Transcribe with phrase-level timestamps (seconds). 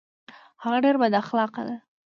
[0.63, 1.75] هغه ډیر بد اخلاقه ده